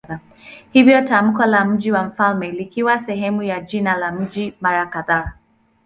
Hivyo 0.71 1.01
tamko 1.01 1.45
la 1.45 1.65
"mji 1.65 1.91
wa 1.91 2.03
mfalme" 2.03 2.51
likawa 2.51 2.99
sehemu 2.99 3.43
ya 3.43 3.59
jina 3.61 3.97
la 3.97 4.11
mji 4.11 4.53
mara 4.61 4.85
kadhaa. 4.85 5.33